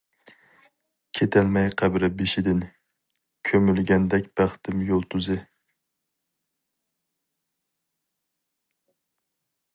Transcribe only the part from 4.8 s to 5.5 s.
يۇلتۇزى.